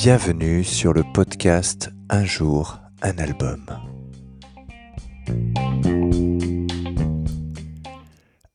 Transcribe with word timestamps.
Bienvenue 0.00 0.62
sur 0.62 0.92
le 0.92 1.02
podcast 1.02 1.90
Un 2.08 2.24
jour, 2.24 2.78
un 3.02 3.18
album. 3.18 3.66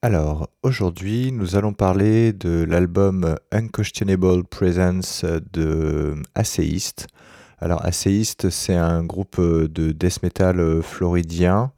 Alors, 0.01 0.49
aujourd'hui, 0.63 1.33
nous 1.33 1.57
allons 1.57 1.73
parler 1.73 2.31
de 2.31 2.63
l'album 2.63 3.35
Unquestionable 3.51 4.45
Presence 4.45 5.25
de 5.51 6.15
Asseist. 6.33 7.07
Alors, 7.59 7.83
Asseist, 7.85 8.49
c'est 8.49 8.77
un 8.77 9.03
groupe 9.03 9.41
de 9.41 9.91
death 9.91 10.23
metal 10.23 10.81
floridien 10.81 11.73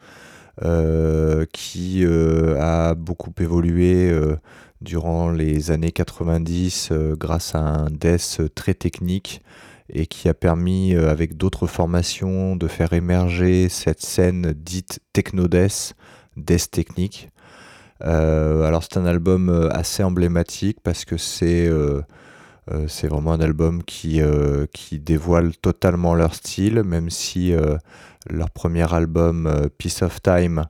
qui 1.51 2.05
euh, 2.05 2.57
a 2.59 2.95
beaucoup 2.95 3.33
évolué 3.39 4.09
euh, 4.09 4.37
durant 4.81 5.31
les 5.31 5.71
années 5.71 5.91
90 5.91 6.91
grâce 7.17 7.55
à 7.55 7.59
un 7.59 7.89
death 7.89 8.41
très 8.55 8.73
technique 8.73 9.41
et 9.89 10.07
qui 10.07 10.29
a 10.29 10.33
permis 10.33 10.95
avec 10.95 11.37
d'autres 11.37 11.67
formations 11.67 12.55
de 12.55 12.67
faire 12.67 12.93
émerger 12.93 13.69
cette 13.69 14.01
scène 14.01 14.53
dite 14.53 14.99
techno-death, 15.13 15.93
death 16.37 16.71
technique. 16.71 17.29
alors 17.99 18.83
c'est 18.83 18.97
un 18.97 19.05
album 19.05 19.69
assez 19.71 20.03
emblématique 20.03 20.79
parce 20.83 21.05
que 21.05 21.17
c'est 21.17 21.69
c'est 22.87 23.07
vraiment 23.07 23.33
un 23.33 23.41
album 23.41 23.83
qui, 23.83 24.21
qui 24.73 24.99
dévoile 24.99 25.55
totalement 25.57 26.15
leur 26.15 26.33
style, 26.33 26.83
même 26.83 27.09
si 27.09 27.53
leur 28.29 28.49
premier 28.49 28.91
album 28.93 29.47
euh, 29.47 29.67
Peace 29.77 30.01
of 30.01 30.21
Time, 30.21 30.65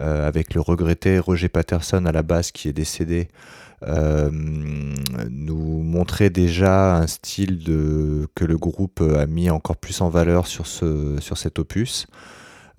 euh, 0.00 0.26
avec 0.26 0.54
le 0.54 0.60
regretté 0.60 1.18
Roger 1.18 1.48
Patterson 1.48 2.04
à 2.06 2.12
la 2.12 2.22
basse 2.22 2.52
qui 2.52 2.68
est 2.68 2.72
décédé, 2.72 3.28
euh, 3.82 4.30
nous 4.32 5.82
montrait 5.82 6.30
déjà 6.30 6.96
un 6.96 7.06
style 7.06 7.62
que 8.34 8.44
le 8.44 8.56
groupe 8.56 9.02
a 9.02 9.26
mis 9.26 9.50
encore 9.50 9.76
plus 9.76 10.00
en 10.00 10.08
valeur 10.08 10.46
sur 10.46 10.66
cet 10.66 11.58
opus. 11.58 12.06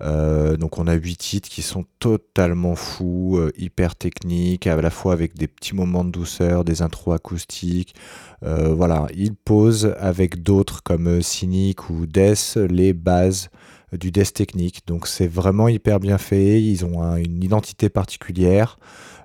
Donc 0.00 0.78
on 0.78 0.86
a 0.86 0.94
huit 0.94 1.16
titres 1.16 1.48
qui 1.48 1.62
sont 1.62 1.84
totalement 1.98 2.74
fous, 2.76 3.40
hyper 3.56 3.96
techniques, 3.96 4.66
à 4.66 4.80
la 4.80 4.90
fois 4.90 5.12
avec 5.12 5.36
des 5.36 5.48
petits 5.48 5.74
moments 5.74 6.04
de 6.04 6.10
douceur, 6.10 6.64
des 6.64 6.82
intros 6.82 7.14
acoustiques. 7.14 7.94
voilà, 8.42 9.06
ils 9.14 9.34
posent 9.34 9.94
avec 9.98 10.42
d'autres 10.42 10.82
comme 10.82 11.20
Cynic 11.22 11.90
ou 11.90 12.06
Death 12.06 12.56
les 12.70 12.92
bases 12.92 13.50
du 13.92 14.10
death 14.10 14.34
technique. 14.34 14.82
Donc 14.86 15.06
c'est 15.06 15.26
vraiment 15.26 15.68
hyper 15.68 16.00
bien 16.00 16.18
fait, 16.18 16.62
ils 16.62 16.84
ont 16.84 17.16
une 17.16 17.42
identité 17.42 17.88
particulière. 17.88 18.78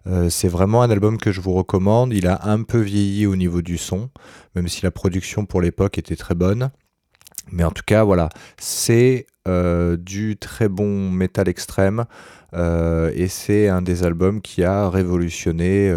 Euh, 0.06 0.30
c'est 0.30 0.48
vraiment 0.48 0.82
un 0.82 0.90
album 0.90 1.18
que 1.18 1.32
je 1.32 1.42
vous 1.42 1.54
recommande. 1.54 2.14
Il 2.14 2.28
a 2.28 2.48
un 2.48 2.64
peu 2.64 2.80
vieilli 2.80 3.26
au 3.26 3.36
niveau 3.36 3.62
du 3.62 3.78
son, 3.78 4.10
même 4.56 4.68
si 4.68 4.84
la 4.84 4.92
production 4.92 5.46
pour 5.46 5.62
l'époque 5.62 5.98
était 5.98 6.16
très 6.16 6.36
bonne. 6.36 6.72
Mais 7.52 7.64
en 7.64 7.72
tout 7.72 7.84
cas, 7.86 8.04
voilà, 8.04 8.30
c'est 8.58 9.28
euh, 9.48 9.98
du 9.98 10.38
très 10.38 10.70
bon 10.70 11.12
métal 11.12 11.48
extrême 11.48 12.06
euh, 12.54 13.12
et 13.14 13.28
c'est 13.28 13.68
un 13.68 13.82
des 13.82 14.04
albums 14.04 14.42
qui 14.42 14.64
a 14.64 14.90
révolutionné 14.90 15.94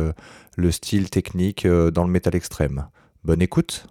le 0.56 0.70
style 0.70 1.11
technique 1.11 1.67
dans 1.67 2.05
le 2.05 2.11
métal 2.11 2.34
extrême. 2.34 2.86
Bonne 3.24 3.42
écoute! 3.42 3.86